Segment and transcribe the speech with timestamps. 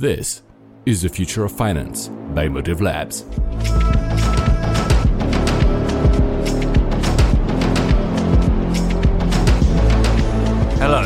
[0.00, 0.40] This
[0.86, 3.26] is the future of finance by Motive Labs.
[10.78, 11.04] Hello,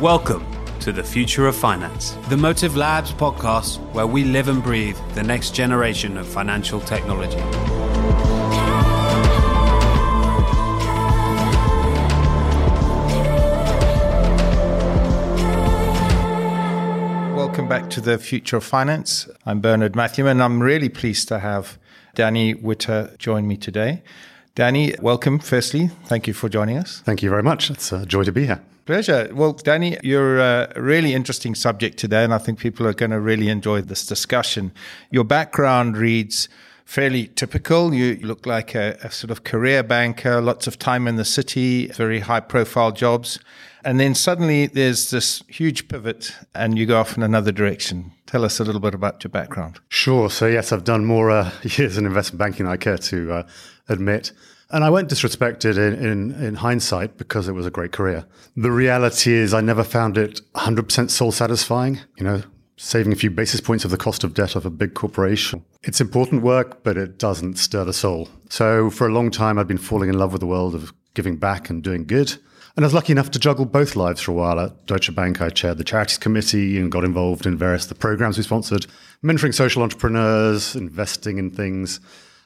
[0.00, 0.44] welcome
[0.80, 5.22] to the Future of Finance, the Motive Labs podcast where we live and breathe the
[5.22, 7.83] next generation of financial technology.
[17.54, 19.28] Welcome back to the Future of Finance.
[19.46, 21.78] I'm Bernard Matthew, and I'm really pleased to have
[22.16, 24.02] Danny Witter join me today.
[24.56, 25.38] Danny, welcome.
[25.38, 27.00] Firstly, thank you for joining us.
[27.04, 27.70] Thank you very much.
[27.70, 28.60] It's a joy to be here.
[28.86, 29.30] Pleasure.
[29.32, 33.20] Well, Danny, you're a really interesting subject today, and I think people are going to
[33.20, 34.72] really enjoy this discussion.
[35.12, 36.48] Your background reads
[36.84, 37.94] fairly typical.
[37.94, 41.88] You look like a, a sort of career banker, lots of time in the city,
[41.88, 43.38] very high profile jobs.
[43.84, 48.12] And then suddenly there's this huge pivot and you go off in another direction.
[48.26, 49.78] Tell us a little bit about your background.
[49.88, 50.30] Sure.
[50.30, 53.42] So, yes, I've done more uh, years in investment banking than I care to uh,
[53.88, 54.32] admit.
[54.70, 58.24] And I won't disrespect in, in, in, hindsight because it was a great career.
[58.56, 62.00] The reality is, I never found it 100% soul satisfying.
[62.16, 62.42] You know,
[62.76, 65.64] saving a few basis points of the cost of debt of a big corporation.
[65.82, 68.28] It's important work, but it doesn't stir the soul.
[68.48, 71.36] So, for a long time, I'd been falling in love with the world of giving
[71.36, 72.36] back and doing good.
[72.76, 74.58] And I was lucky enough to juggle both lives for a while.
[74.58, 78.36] At Deutsche Bank, I chaired the charities committee and got involved in various the programs
[78.36, 78.86] we sponsored,
[79.22, 82.00] mentoring social entrepreneurs, investing in things.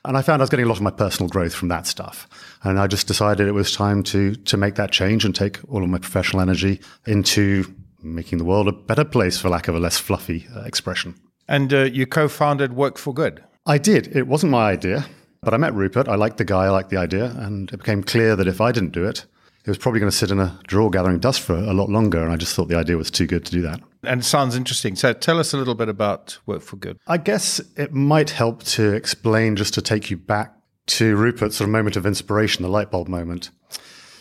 [0.04, 2.28] And I found I was getting a lot of my personal growth from that stuff.
[2.62, 5.82] And I just decided it was time to to make that change and take all
[5.82, 7.74] of my professional energy into
[8.14, 11.14] making the world a better place, for lack of a less fluffy uh, expression.
[11.46, 13.42] And uh, you co-founded Work for Good.
[13.66, 14.14] I did.
[14.16, 15.06] It wasn't my idea,
[15.42, 16.08] but I met Rupert.
[16.08, 16.64] I liked the guy.
[16.64, 19.26] I liked the idea, and it became clear that if I didn't do it,
[19.64, 22.22] it was probably going to sit in a drawer gathering dust for a lot longer.
[22.22, 23.80] And I just thought the idea was too good to do that.
[24.02, 24.96] And it sounds interesting.
[24.96, 26.98] So tell us a little bit about Work for Good.
[27.06, 30.54] I guess it might help to explain, just to take you back
[30.86, 33.50] to Rupert's sort of moment of inspiration, the light bulb moment.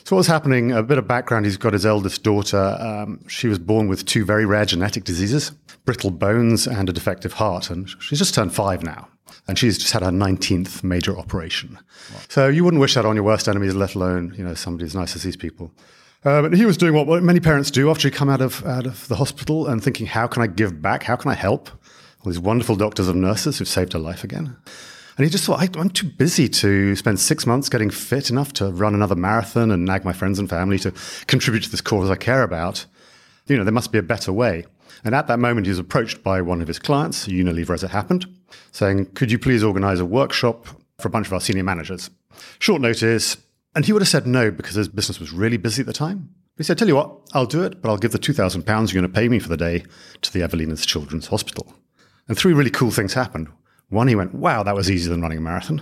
[0.08, 0.72] So what's happening?
[0.72, 1.46] A bit of background.
[1.46, 2.78] He's got his eldest daughter.
[2.80, 5.52] Um, she was born with two very rare genetic diseases,
[5.84, 7.70] brittle bones and a defective heart.
[7.70, 9.10] And she's just turned five now
[9.50, 11.78] and she's just had her 19th major operation.
[12.14, 12.20] Wow.
[12.30, 14.96] So you wouldn't wish that on your worst enemies, let alone you know somebody as
[14.96, 15.74] nice as these people.
[16.24, 18.86] Uh, but he was doing what, many parents do after you come out of out
[18.86, 21.04] of the hospital and thinking, how can I give back?
[21.04, 21.68] How can I help?
[22.24, 24.56] All these wonderful doctors and nurses who've saved her life again.
[25.18, 28.70] And he just thought, I'm too busy to spend six months getting fit enough to
[28.70, 30.94] run another marathon and nag my friends and family to
[31.26, 32.86] contribute to this cause I care about.
[33.48, 34.66] You know, there must be a better way.
[35.04, 37.90] And at that moment, he was approached by one of his clients, Unilever as it
[37.90, 38.28] happened,
[38.72, 40.68] saying, Could you please organize a workshop
[41.00, 42.12] for a bunch of our senior managers?
[42.60, 43.38] Short notice.
[43.76, 46.30] And he would have said no because his business was really busy at the time.
[46.58, 49.12] He said, Tell you what, I'll do it, but I'll give the £2,000 you're going
[49.12, 49.84] to pay me for the day
[50.22, 51.74] to the Evelina's Children's Hospital.
[52.28, 53.50] And three really cool things happened.
[53.90, 55.82] One, he went, Wow, that was easier than running a marathon.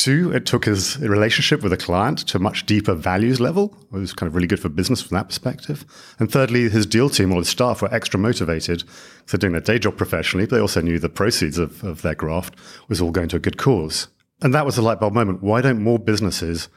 [0.00, 3.76] Two, it took his relationship with a client to a much deeper values level.
[3.92, 5.84] It was kind of really good for business from that perspective.
[6.18, 8.82] And thirdly, his deal team, all his staff were extra motivated.
[9.26, 12.14] So doing their day job professionally, but they also knew the proceeds of, of their
[12.14, 12.54] graft
[12.88, 14.08] was all going to a good cause.
[14.40, 15.42] And that was the light bulb moment.
[15.42, 16.70] Why don't more businesses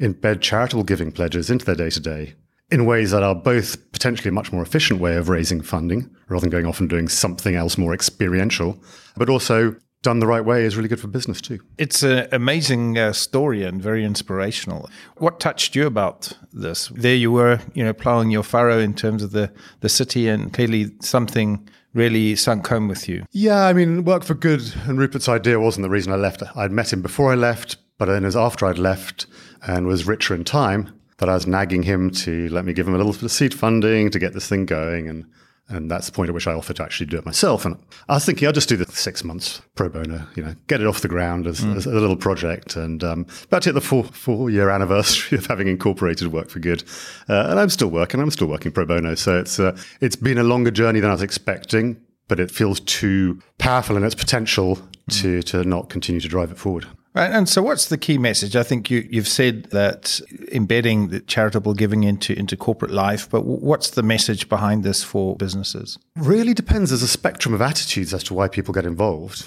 [0.00, 2.34] embed charitable giving pledges into their day to day
[2.70, 6.40] in ways that are both potentially a much more efficient way of raising funding rather
[6.40, 8.82] than going off and doing something else more experiential,
[9.16, 11.60] but also done the right way is really good for business too.
[11.78, 14.88] It's an amazing uh, story and very inspirational.
[15.16, 16.88] What touched you about this?
[16.88, 20.52] There you were, you know, plowing your furrow in terms of the, the city and
[20.52, 23.24] clearly something really sunk home with you.
[23.32, 26.42] Yeah, I mean, work for good and Rupert's idea wasn't the reason I left.
[26.56, 29.26] I'd met him before I left, but then as after I'd left
[29.66, 32.94] and was richer in time, that I was nagging him to let me give him
[32.94, 35.26] a little bit of seed funding to get this thing going and
[35.70, 37.64] and that's the point at which I offered to actually do it myself.
[37.64, 37.76] And
[38.08, 40.86] I was thinking I'll just do the six months pro bono, you know, get it
[40.86, 41.76] off the ground as, mm.
[41.76, 42.76] as a little project.
[42.76, 46.58] And um, about to hit the four, four year anniversary of having incorporated Work for
[46.58, 46.82] Good.
[47.28, 48.20] Uh, and I'm still working.
[48.20, 49.14] I'm still working pro bono.
[49.14, 52.80] So it's, uh, it's been a longer journey than I was expecting, but it feels
[52.80, 55.22] too powerful in its potential mm.
[55.22, 56.86] to, to not continue to drive it forward.
[57.12, 57.30] Right.
[57.30, 58.54] And so, what's the key message?
[58.54, 60.20] I think you, you've said that
[60.52, 65.34] embedding the charitable giving into, into corporate life, but what's the message behind this for
[65.36, 65.98] businesses?
[66.16, 66.90] Really depends.
[66.90, 69.46] There's a spectrum of attitudes as to why people get involved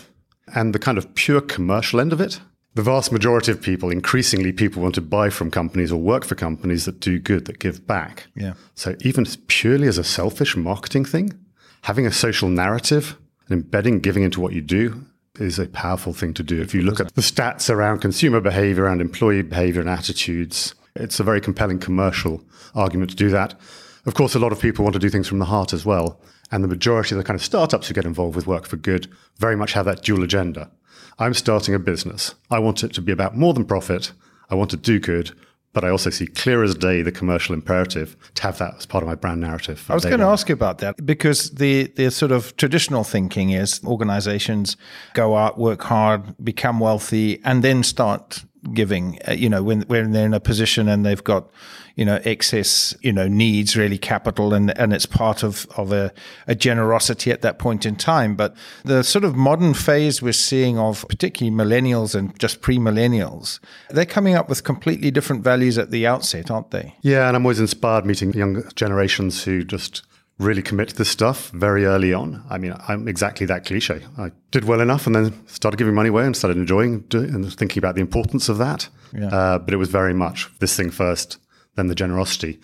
[0.54, 2.42] and the kind of pure commercial end of it.
[2.76, 6.36] The vast majority of people, increasingly, people want to buy from companies or work for
[6.36, 8.28] companies that do good, that give back.
[8.36, 8.54] Yeah.
[8.76, 11.40] So, even purely as a selfish marketing thing,
[11.84, 13.18] having a social narrative
[13.48, 15.06] and embedding giving into what you do
[15.40, 16.62] is a powerful thing to do.
[16.62, 21.20] If you look at the stats around consumer behavior and employee behavior and attitudes, it's
[21.20, 22.44] a very compelling commercial
[22.76, 23.60] argument to do that.
[24.06, 26.20] Of course, a lot of people want to do things from the heart as well.
[26.52, 29.08] And the majority of the kind of startups who get involved with Work for Good
[29.38, 30.70] very much have that dual agenda.
[31.18, 32.36] I'm starting a business.
[32.52, 34.12] I want it to be about more than profit.
[34.52, 35.32] I want to do good,
[35.74, 39.04] but I also see clear as day the commercial imperative to have that as part
[39.04, 39.86] of my brand narrative.
[39.90, 43.50] I was going to ask you about that because the, the sort of traditional thinking
[43.50, 44.78] is organizations
[45.14, 48.44] go out, work hard, become wealthy, and then start
[48.74, 49.20] giving.
[49.28, 51.50] Uh, you know, when when they're in a position and they've got
[51.96, 56.12] you know excess you know needs really capital and and it's part of of a,
[56.48, 58.36] a generosity at that point in time.
[58.36, 64.06] But the sort of modern phase we're seeing of particularly millennials and just pre-millennials, they're
[64.06, 66.96] coming up with completely different values at the outset, aren't they?
[67.02, 70.04] Yeah, and I'm always inspired meeting young generations who just
[70.40, 72.44] really commit to this stuff very early on.
[72.50, 74.02] I mean, I'm exactly that cliche.
[74.18, 77.80] I did well enough and then started giving money away and started enjoying and thinking
[77.80, 78.90] about the importance of that.
[79.14, 79.28] Yeah.
[79.28, 81.38] Uh, but it was very much this thing first,
[81.76, 82.60] then the generosity.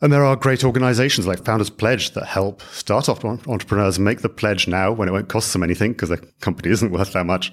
[0.00, 4.66] And there are great organizations like Founders Pledge that help startup entrepreneurs make the pledge
[4.66, 7.52] now when it won't cost them anything because their company isn't worth that much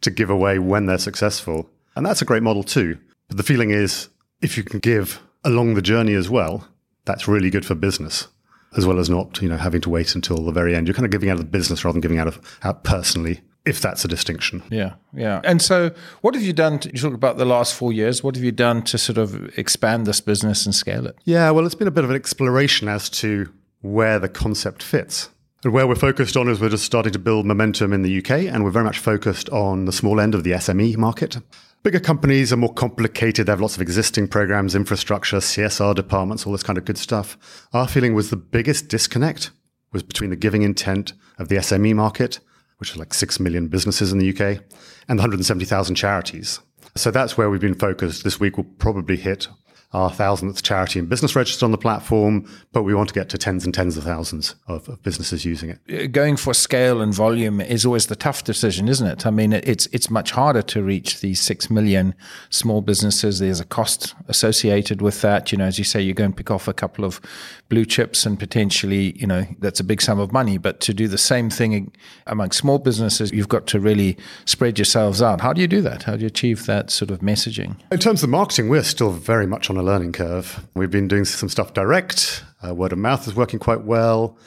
[0.00, 1.68] to give away when they're successful.
[1.94, 2.98] And that's a great model too.
[3.28, 4.08] But the feeling is
[4.40, 6.66] if you can give along the journey as well,
[7.04, 8.28] that's really good for business
[8.76, 10.86] as well as not, you know, having to wait until the very end.
[10.86, 13.40] You're kind of giving out of the business rather than giving out of out personally,
[13.64, 14.62] if that's a distinction.
[14.70, 15.40] Yeah, yeah.
[15.44, 15.90] And so,
[16.20, 16.78] what have you done?
[16.80, 18.22] To, you talk about the last four years.
[18.22, 21.16] What have you done to sort of expand this business and scale it?
[21.24, 23.52] Yeah, well, it's been a bit of an exploration as to
[23.82, 25.28] where the concept fits.
[25.64, 28.52] And where we're focused on is we're just starting to build momentum in the UK,
[28.52, 31.38] and we're very much focused on the small end of the SME market.
[31.84, 33.46] Bigger companies are more complicated.
[33.46, 37.68] They have lots of existing programs, infrastructure, CSR departments, all this kind of good stuff.
[37.72, 39.52] Our feeling was the biggest disconnect
[39.92, 42.40] was between the giving intent of the SME market,
[42.78, 44.64] which is like 6 million businesses in the UK,
[45.08, 46.58] and the 170,000 charities.
[46.96, 48.24] So that's where we've been focused.
[48.24, 49.46] This week we'll probably hit
[49.92, 53.38] our thousandth charity and business registered on the platform, but we want to get to
[53.38, 55.78] tens and tens of thousands of, of, businesses using it.
[55.92, 59.26] Uh, going for scale and volume is always the tough decision, isn't it?
[59.26, 62.14] I mean, it's it's much harder to reach these six million
[62.50, 63.38] small businesses.
[63.38, 65.52] There's a cost associated with that.
[65.52, 67.20] You know, as you say, you go and pick off a couple of
[67.68, 70.58] blue chips and potentially, you know, that's a big sum of money.
[70.58, 71.92] But to do the same thing
[72.26, 75.40] among small businesses, you've got to really spread yourselves out.
[75.40, 76.04] How do you do that?
[76.04, 77.76] How do you achieve that sort of messaging?
[77.90, 80.66] In terms of marketing, we're still very much on a learning curve.
[80.74, 82.44] We've been doing some stuff direct.
[82.66, 84.38] Uh, word of mouth is working quite well.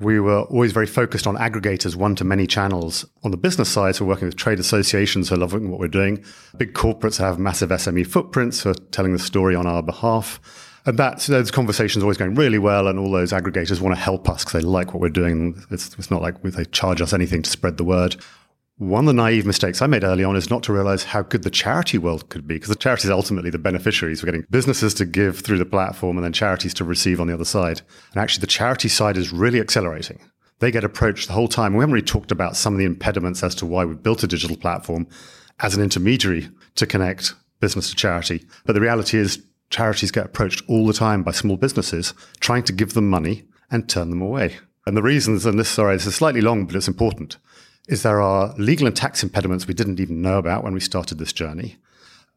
[0.00, 3.04] We were always very focused on aggregators, one to many channels.
[3.22, 5.88] On the business side, so we're working with trade associations who are loving what we're
[5.88, 6.24] doing.
[6.56, 10.40] Big corporates have massive SME footprints who are telling the story on our behalf.
[10.86, 14.00] And that, those conversations are always going really well, and all those aggregators want to
[14.00, 15.62] help us because they like what we're doing.
[15.70, 18.16] It's, it's not like they charge us anything to spread the word.
[18.78, 21.44] One of the naive mistakes I made early on is not to realize how good
[21.44, 24.20] the charity world could be, because the charities ultimately the beneficiaries.
[24.20, 27.34] We're getting businesses to give through the platform and then charities to receive on the
[27.34, 27.82] other side.
[28.12, 30.18] And actually, the charity side is really accelerating.
[30.58, 31.74] They get approached the whole time.
[31.74, 34.26] We haven't really talked about some of the impediments as to why we built a
[34.26, 35.06] digital platform
[35.60, 38.44] as an intermediary to connect business to charity.
[38.66, 39.40] But the reality is,
[39.70, 43.88] charities get approached all the time by small businesses trying to give them money and
[43.88, 44.56] turn them away.
[44.84, 47.38] And the reasons, and this, sorry, this is slightly long, but it's important
[47.88, 51.18] is there are legal and tax impediments we didn't even know about when we started
[51.18, 51.76] this journey.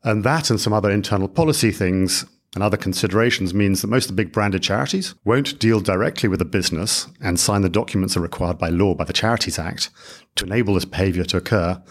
[0.04, 4.16] And that and some other internal policy things and other considerations means that most of
[4.16, 8.20] the big branded charities won't deal directly with a business and sign the documents that
[8.20, 9.90] are required by law by the Charities Act
[10.36, 11.82] to enable this behavior to occur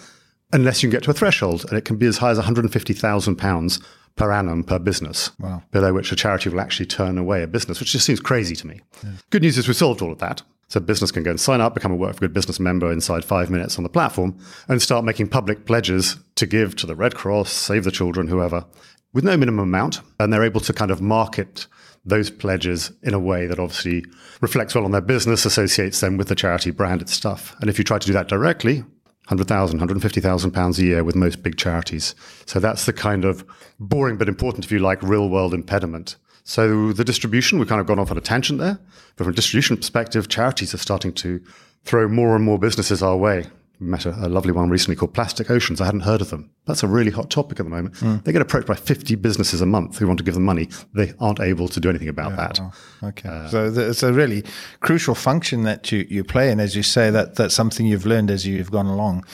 [0.53, 1.65] unless you get to a threshold.
[1.69, 3.83] And it can be as high as £150,000
[4.17, 5.63] per annum per business, wow.
[5.71, 8.67] below which a charity will actually turn away a business, which just seems crazy to
[8.67, 8.81] me.
[9.05, 9.11] Yeah.
[9.31, 10.43] Good news is we solved all of that.
[10.69, 13.25] So business can go and sign up, become a Work for Good business member inside
[13.25, 14.37] five minutes on the platform,
[14.69, 18.65] and start making public pledges to give to the Red Cross, Save the Children, whoever,
[19.13, 20.01] with no minimum amount.
[20.19, 21.67] And they're able to kind of market
[22.05, 24.05] those pledges in a way that obviously
[24.41, 27.55] reflects well on their business, associates them with the charity branded stuff.
[27.61, 28.81] And if you try to do that directly,
[29.29, 32.15] 100,000, 150,000 pounds a year with most big charities.
[32.47, 33.45] So that's the kind of
[33.81, 37.89] boring but important, if you like, real world impediment so the distribution, we've kind of
[37.89, 38.79] gone off on a tangent there.
[39.17, 41.43] But from a distribution perspective, charities are starting to
[41.83, 43.47] throw more and more businesses our way.
[43.81, 45.81] We met a, a, lovely one recently called Plastic Oceans.
[45.81, 46.49] I hadn't heard of them.
[46.65, 47.97] That's a really hot topic at the moment.
[47.97, 48.23] Mm.
[48.23, 50.69] They get approached by 50 businesses a month who want to give them money.
[50.95, 52.61] They aren't able to do anything about yeah, that.
[53.03, 53.29] Okay.
[53.29, 54.45] Uh, so it's a really
[54.79, 56.53] crucial function that you, you play.
[56.53, 59.25] And as you say, that, that's something you've learned as you've gone along.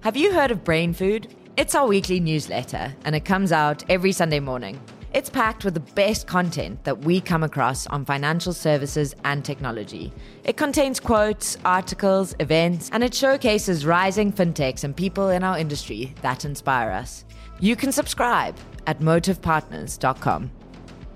[0.00, 1.28] Have you heard of Brain Food?
[1.58, 4.80] It's our weekly newsletter, and it comes out every Sunday morning.
[5.14, 10.12] It's packed with the best content that we come across on financial services and technology.
[10.42, 16.12] It contains quotes, articles, events, and it showcases rising fintechs and people in our industry
[16.22, 17.24] that inspire us.
[17.60, 18.56] You can subscribe
[18.88, 20.50] at motivepartners.com.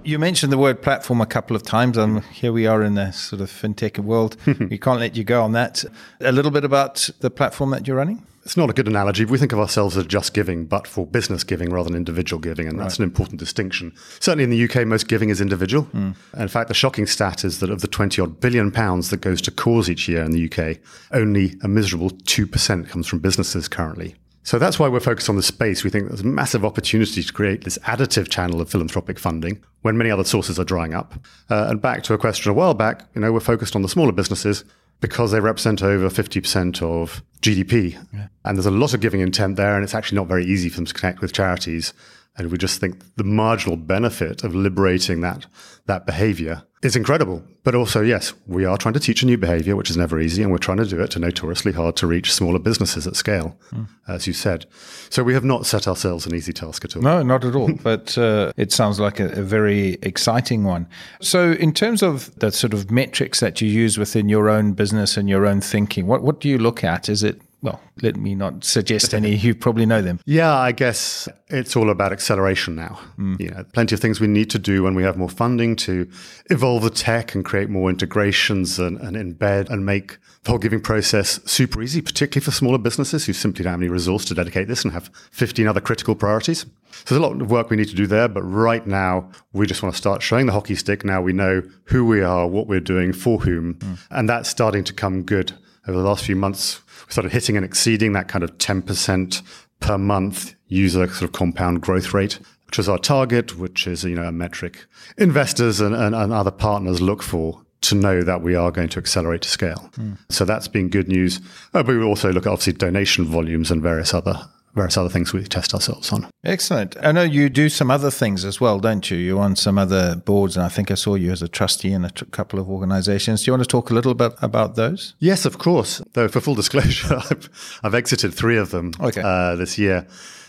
[0.05, 1.99] You mentioned the word platform a couple of times.
[1.99, 4.37] Um, here we are in the sort of fintech world.
[4.71, 5.85] we can't let you go on that.
[6.21, 8.25] A little bit about the platform that you're running.
[8.49, 9.27] It's not a good analogy.
[9.27, 12.67] We think of ourselves as just giving, but for business giving rather than individual giving.
[12.67, 13.93] And that's an important distinction.
[14.21, 15.87] Certainly in the UK, most giving is individual.
[16.33, 19.19] And in fact, the shocking stat is that of the 20 odd billion pounds that
[19.19, 20.79] goes to cause each year in the UK,
[21.13, 24.15] only a miserable 2% comes from businesses currently.
[24.45, 25.85] So that's why we're focused on the space.
[25.85, 29.99] We think there's a massive opportunity to create this additive channel of philanthropic funding when
[29.99, 31.13] many other sources are drying up.
[31.51, 33.91] Uh, and back to a question a while back, you know, we're focused on the
[33.91, 34.65] smaller businesses
[35.01, 37.97] because they represent over 50% of GDP.
[38.45, 40.77] And there's a lot of giving intent there, and it's actually not very easy for
[40.77, 41.93] them to connect with charities.
[42.39, 45.47] And we just think the marginal benefit of liberating that,
[45.87, 47.43] that behavior is incredible.
[47.65, 50.43] But also, yes, we are trying to teach a new behavior, which is never easy,
[50.43, 53.59] and we're trying to do it to notoriously hard to reach smaller businesses at scale,
[54.07, 54.67] as you said.
[55.11, 57.03] So we have not set ourselves an easy task at all.
[57.03, 57.73] No, not at all.
[57.83, 60.87] but uh, it sounds like a, a, very exciting one.
[61.21, 65.17] So, in terms of the sort of metrics that you use within your own business
[65.17, 67.09] and your own thinking, what, what do you look at?
[67.09, 69.35] Is it well, let me not suggest any.
[69.35, 70.21] You probably know them.
[70.27, 73.01] Yeah, I guess it's all about acceleration now.
[73.19, 73.41] Mm.
[73.41, 76.09] You know, plenty of things we need to do when we have more funding to
[76.51, 80.81] evolve the tech and create more integrations and, and embed and make the whole giving
[80.81, 84.69] process super easy, particularly for smaller businesses who simply don't have any resource to dedicate
[84.69, 86.61] this and have 15 other critical priorities.
[86.91, 89.67] So there's a lot of work we need to do there, but right now we
[89.67, 91.05] just want to start showing the hockey stick.
[91.05, 93.99] Now we know who we are, what we're doing, for whom, mm.
[94.11, 95.53] and that's starting to come good
[95.89, 99.43] over the last few months we started hitting and exceeding that kind of 10%
[99.81, 104.15] per month user sort of compound growth rate, which is our target, which is, you
[104.15, 104.85] know, a metric
[105.17, 108.99] investors and, and, and other partners look for to know that we are going to
[108.99, 109.91] accelerate to scale.
[109.97, 110.19] Mm.
[110.29, 111.41] So that's been good news.
[111.73, 114.49] Uh, but we also look at obviously donation volumes and various other
[114.79, 116.29] various other things we test ourselves on.
[116.45, 116.97] Excellent.
[117.03, 119.19] I know you do some other things as well, don't you?
[119.19, 122.05] You're on some other boards, and I think I saw you as a trustee in
[122.05, 123.43] a t- couple of organizations.
[123.43, 125.15] Do you want to talk a little bit about those?
[125.19, 126.01] Yes, of course.
[126.13, 129.21] Though, for full disclosure, I've, I've exited three of them okay.
[129.23, 130.07] uh, this year.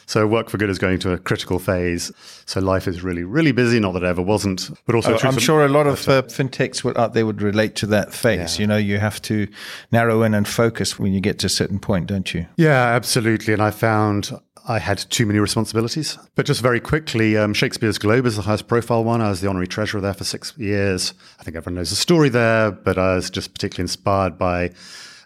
[0.09, 2.11] So work for good is going to a critical phase.
[2.47, 3.79] So life is really, really busy.
[3.79, 6.83] Not that it ever wasn't, but also oh, I'm sure a lot of uh, fintechs
[6.83, 8.57] would, out there would relate to that phase.
[8.57, 8.61] Yeah.
[8.63, 9.47] You know, you have to
[9.91, 12.47] narrow in and focus when you get to a certain point, don't you?
[12.57, 13.53] Yeah, absolutely.
[13.53, 14.31] And I found
[14.67, 16.17] I had too many responsibilities.
[16.33, 19.21] But just very quickly, um, Shakespeare's Globe is the highest profile one.
[19.21, 21.13] I was the honorary treasurer there for six years.
[21.39, 24.71] I think everyone knows the story there, but I was just particularly inspired by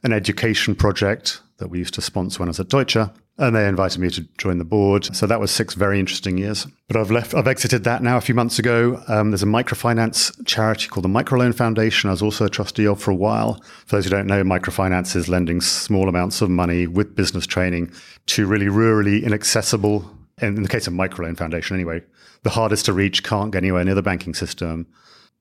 [0.03, 2.97] an education project that we used to sponsor when I was at Deutsche.
[3.37, 5.15] And they invited me to join the board.
[5.15, 6.67] So that was six very interesting years.
[6.87, 9.01] But I've left, I've exited that now a few months ago.
[9.07, 12.09] Um, there's a microfinance charity called the Microloan Foundation.
[12.09, 13.59] I was also a trustee of for a while.
[13.87, 17.91] For those who don't know, microfinance is lending small amounts of money with business training
[18.27, 22.03] to really rurally inaccessible, in the case of Microloan Foundation anyway,
[22.43, 24.85] the hardest to reach can't get anywhere near the banking system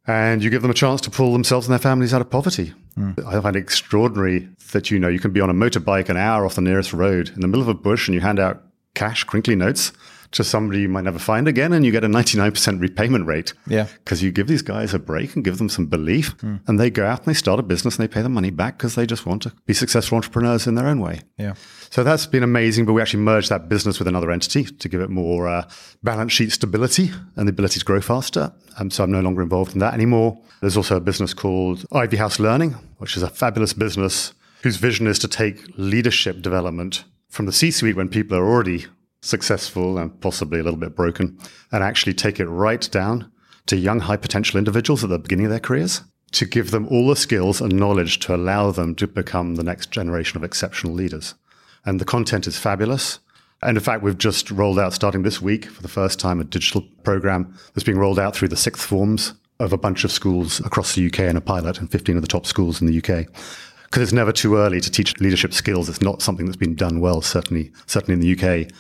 [0.07, 2.73] and you give them a chance to pull themselves and their families out of poverty.
[2.99, 3.25] Mm.
[3.27, 6.45] I find it extraordinary that you know you can be on a motorbike an hour
[6.45, 8.63] off the nearest road in the middle of a bush and you hand out
[8.95, 9.93] cash, crinkly notes
[10.33, 13.55] to somebody you might never find again, and you get a 99% repayment rate.
[13.67, 13.87] Yeah.
[14.05, 16.61] Because you give these guys a break and give them some belief, mm.
[16.67, 18.79] and they go out and they start a business and they pay the money back
[18.79, 21.21] because they just want to be successful entrepreneurs in their own way.
[21.39, 21.55] Yeah.
[21.91, 25.01] So that's been amazing, but we actually merged that business with another entity to give
[25.01, 25.69] it more uh,
[26.03, 28.53] balance sheet stability and the ability to grow faster.
[28.79, 30.41] Um, so I'm no longer involved in that anymore.
[30.61, 35.07] There's also a business called Ivy House Learning, which is a fabulous business whose vision
[35.07, 38.87] is to take leadership development from the C suite when people are already
[39.23, 41.39] successful and possibly a little bit broken,
[41.71, 43.31] and actually take it right down
[43.67, 46.03] to young, high potential individuals at the beginning of their careers
[46.33, 49.91] to give them all the skills and knowledge to allow them to become the next
[49.91, 51.35] generation of exceptional leaders.
[51.85, 53.21] And the content is fabulous.
[53.63, 56.45] And in fact, we've just rolled out, starting this week, for the first time, a
[56.45, 60.59] digital program that's being rolled out through the sixth forms of a bunch of schools
[60.61, 63.27] across the UK and a pilot in 15 of the top schools in the UK.
[63.85, 65.89] Because it's never too early to teach leadership skills.
[65.89, 68.73] It's not something that's been done well, certainly, certainly in the UK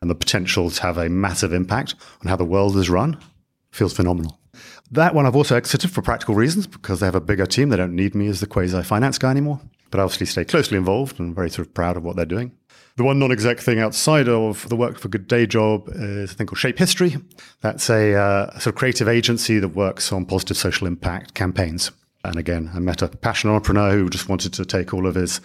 [0.00, 3.18] and the potential to have a massive impact on how the world is run
[3.70, 4.38] feels phenomenal.
[4.90, 7.68] That one I've also exited for practical reasons because they have a bigger team.
[7.68, 9.60] They don't need me as the quasi finance guy anymore.
[9.90, 12.52] But I obviously stay closely involved and very sort of proud of what they're doing.
[12.96, 16.34] The one non exec thing outside of the work for good day job is a
[16.34, 17.16] thing called Shape History.
[17.60, 21.92] That's a, uh, a sort of creative agency that works on positive social impact campaigns.
[22.22, 25.40] And again, I met a passionate entrepreneur who just wanted to take all of his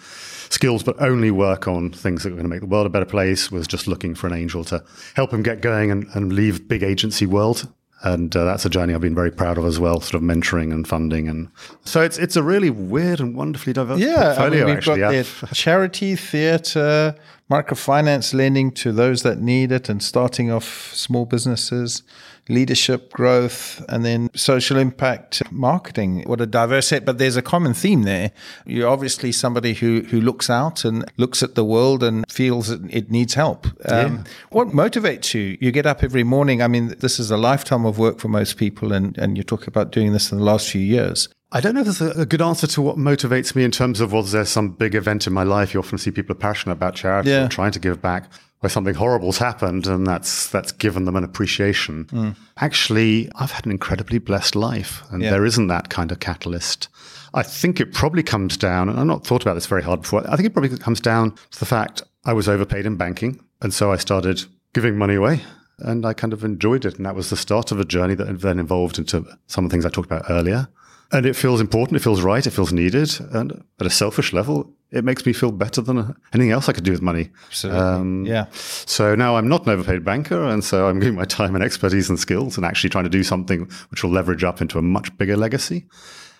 [0.50, 3.06] skills, but only work on things that were going to make the world a better
[3.06, 6.68] place, was just looking for an angel to help him get going and, and leave
[6.68, 7.72] big agency world.
[8.02, 10.70] And uh, that's a journey I've been very proud of as well, sort of mentoring
[10.70, 11.28] and funding.
[11.28, 11.48] And
[11.84, 15.00] so it's it's a really weird and wonderfully diverse yeah, portfolio, I mean, we've actually.
[15.00, 17.16] Got charity, theatre,
[17.50, 22.02] microfinance lending to those that need it and starting off small businesses
[22.48, 26.22] leadership growth, and then social impact marketing.
[26.26, 28.32] What a diverse set, but there's a common theme there.
[28.64, 32.82] You're obviously somebody who, who looks out and looks at the world and feels that
[32.92, 33.66] it needs help.
[33.90, 34.24] Um, yeah.
[34.50, 35.58] What motivates you?
[35.60, 36.62] You get up every morning.
[36.62, 39.66] I mean, this is a lifetime of work for most people, and, and you talk
[39.66, 41.28] about doing this in the last few years.
[41.52, 44.12] I don't know if there's a good answer to what motivates me in terms of
[44.12, 45.74] was there some big event in my life?
[45.74, 47.46] You often see people are passionate about charity yeah.
[47.46, 48.30] or trying to give back
[48.66, 52.06] where something horrible's happened and that's that's given them an appreciation.
[52.06, 52.36] Mm.
[52.56, 55.30] Actually, I've had an incredibly blessed life and yeah.
[55.30, 56.88] there isn't that kind of catalyst.
[57.32, 60.28] I think it probably comes down, and I've not thought about this very hard before.
[60.28, 63.38] I think it probably comes down to the fact I was overpaid in banking.
[63.62, 64.44] And so I started
[64.74, 65.42] giving money away
[65.78, 66.96] and I kind of enjoyed it.
[66.96, 69.74] And that was the start of a journey that then evolved into some of the
[69.74, 70.68] things I talked about earlier.
[71.12, 73.10] And it feels important, it feels right, it feels needed.
[73.32, 76.84] And at a selfish level, it makes me feel better than anything else I could
[76.84, 77.30] do with money.
[77.46, 77.80] Absolutely.
[77.80, 78.46] Um, yeah.
[78.52, 80.42] So now I'm not an overpaid banker.
[80.44, 83.22] And so I'm giving my time and expertise and skills and actually trying to do
[83.22, 85.86] something which will leverage up into a much bigger legacy.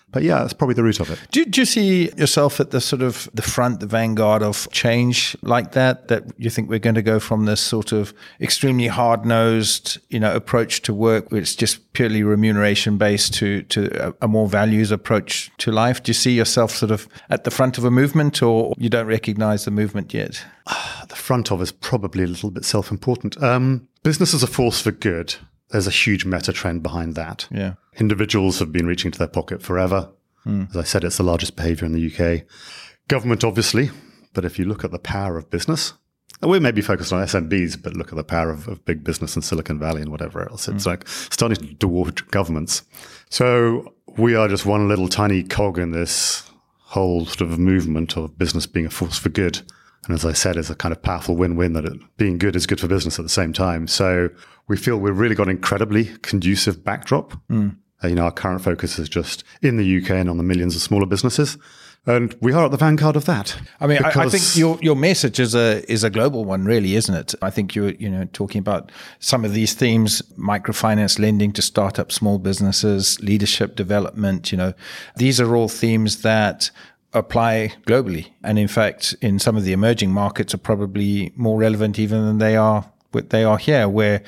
[0.09, 1.19] But yeah, that's probably the root of it.
[1.31, 5.35] Do, do, you see yourself at the sort of the front, the vanguard of change
[5.41, 6.07] like that?
[6.07, 10.19] That you think we're going to go from this sort of extremely hard nosed, you
[10.19, 14.47] know, approach to work, where it's just purely remuneration based, to to a, a, more
[14.47, 16.01] values approach to life?
[16.01, 19.07] Do you see yourself sort of at the front of a movement, or you don't
[19.07, 20.41] recognise the movement yet?
[21.09, 23.41] the front of is probably a little bit self important.
[23.43, 25.35] Um, business is a force for good
[25.69, 27.47] there's a huge meta trend behind that.
[27.51, 27.73] Yeah.
[27.99, 30.09] Individuals have been reaching to their pocket forever.
[30.45, 30.69] Mm.
[30.69, 32.43] As I said, it's the largest behavior in the UK.
[33.07, 33.89] Government, obviously,
[34.33, 35.93] but if you look at the power of business,
[36.41, 39.35] we may be focused on SMBs, but look at the power of, of big business
[39.35, 40.67] in Silicon Valley and whatever else.
[40.67, 40.87] It's mm.
[40.87, 42.83] like starting to dwarf governments.
[43.29, 46.49] So we are just one little tiny cog in this
[46.79, 49.61] whole sort of movement of business being a force for good.
[50.05, 52.67] And as I said, it's a kind of powerful win-win that it, being good is
[52.67, 53.87] good for business at the same time.
[53.87, 54.29] So
[54.67, 57.33] we feel we've really got an incredibly conducive backdrop.
[57.49, 57.77] Mm.
[58.03, 60.75] Uh, you know, our current focus is just in the UK and on the millions
[60.75, 61.57] of smaller businesses.
[62.05, 63.59] And we are at the vanguard of that.
[63.81, 66.95] I mean, I, I, think your your message is a is a global one, really,
[66.95, 67.35] isn't it?
[67.41, 72.13] I think you're you know talking about some of these themes: microfinance lending to startup
[72.13, 74.53] small businesses, leadership development.
[74.53, 74.73] You know,
[75.17, 76.71] these are all themes that
[77.11, 78.27] apply globally.
[78.41, 82.37] And in fact, in some of the emerging markets are probably more relevant even than
[82.37, 82.89] they are
[83.21, 84.23] they are here, where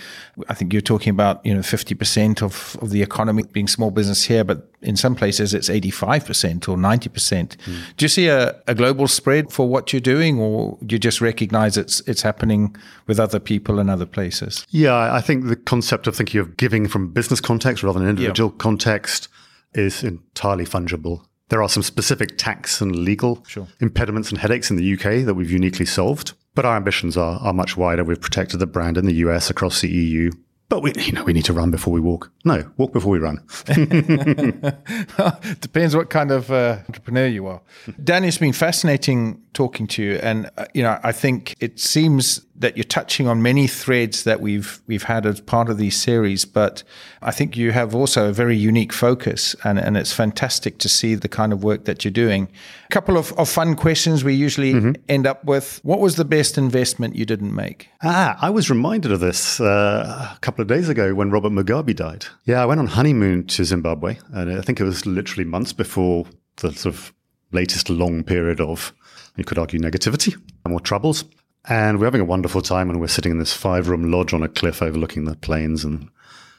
[0.47, 4.23] I think you're talking about, you know, 50% of, of the economy being small business
[4.23, 7.57] here, but in some places it's 85% or 90%.
[7.57, 7.95] Mm.
[7.97, 11.21] Do you see a, a global spread for what you're doing, or do you just
[11.21, 12.75] recognize it's, it's happening
[13.07, 14.65] with other people in other places?
[14.69, 18.51] Yeah, I think the concept of thinking of giving from business context rather than individual
[18.51, 18.57] yeah.
[18.57, 19.27] context
[19.73, 21.25] is entirely fungible.
[21.49, 23.67] There are some specific tax and legal sure.
[23.79, 26.33] impediments and headaches in the UK that we've uniquely solved.
[26.59, 28.03] But our ambitions are, are much wider.
[28.03, 30.29] We've protected the brand in the US, across the EU.
[30.67, 32.33] But we, you know, we need to run before we walk.
[32.43, 33.37] No, walk before we run.
[35.61, 37.61] Depends what kind of uh, entrepreneur you are.
[38.03, 42.45] Danny, it's been fascinating talking to you, and uh, you know, I think it seems
[42.59, 46.45] that you're touching on many threads that we've we've had as part of these series,
[46.45, 46.83] but
[47.21, 51.15] I think you have also a very unique focus, and, and it's fantastic to see
[51.15, 52.49] the kind of work that you're doing.
[52.89, 54.91] A couple of, of fun questions we usually mm-hmm.
[55.07, 55.79] end up with.
[55.83, 57.87] What was the best investment you didn't make?
[58.03, 61.95] Ah, I was reminded of this uh, a couple of days ago when Robert Mugabe
[61.95, 62.25] died.
[62.43, 66.25] Yeah, I went on honeymoon to Zimbabwe, and I think it was literally months before
[66.57, 67.13] the sort of
[67.51, 68.93] latest long period of,
[69.37, 71.23] you could argue, negativity and more troubles.
[71.69, 74.41] And we're having a wonderful time, and we're sitting in this five room lodge on
[74.41, 75.85] a cliff overlooking the plains.
[75.85, 76.09] And,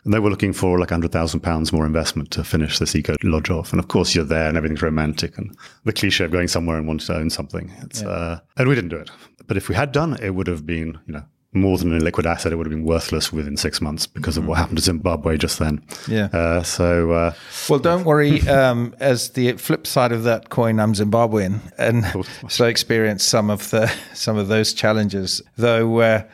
[0.04, 3.72] and they were looking for like £100,000 more investment to finish this eco lodge off.
[3.72, 5.36] And of course, you're there and everything's romantic.
[5.36, 7.72] And the cliche of going somewhere and wanting to own something.
[8.00, 8.08] Yeah.
[8.08, 9.10] Uh, and we didn't do it.
[9.48, 12.26] But if we had done, it would have been, you know, more than a liquid
[12.26, 14.60] asset, it would have been worthless within six months because of what mm-hmm.
[14.60, 15.82] happened to Zimbabwe just then.
[16.06, 16.26] Yeah.
[16.26, 17.34] Uh, so, uh,
[17.68, 18.40] well, don't worry.
[18.50, 22.04] Um, as the flip side of that coin, I'm Zimbabwean, and
[22.50, 25.40] so experienced some of the some of those challenges.
[25.56, 26.24] Though, uh,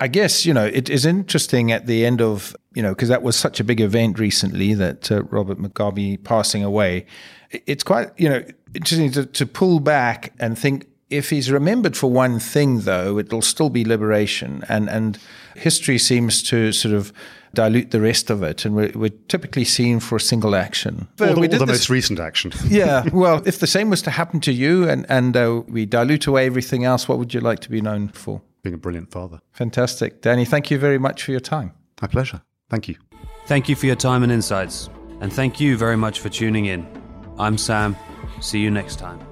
[0.00, 3.22] I guess you know it is interesting at the end of you know because that
[3.22, 7.06] was such a big event recently that uh, Robert Mugabe passing away.
[7.50, 12.10] It's quite you know interesting to, to pull back and think if he's remembered for
[12.10, 14.64] one thing, though, it'll still be liberation.
[14.68, 15.18] And, and
[15.54, 17.12] history seems to sort of
[17.54, 18.64] dilute the rest of it.
[18.64, 21.08] And we're, we're typically seen for a single action.
[21.20, 22.52] Or the, or the this, most recent action.
[22.66, 23.04] yeah.
[23.12, 26.46] Well, if the same was to happen to you and, and uh, we dilute away
[26.46, 28.40] everything else, what would you like to be known for?
[28.62, 29.40] Being a brilliant father.
[29.52, 30.22] Fantastic.
[30.22, 31.72] Danny, thank you very much for your time.
[32.00, 32.40] My pleasure.
[32.70, 32.96] Thank you.
[33.46, 34.88] Thank you for your time and insights.
[35.20, 36.86] And thank you very much for tuning in.
[37.38, 37.96] I'm Sam.
[38.40, 39.31] See you next time.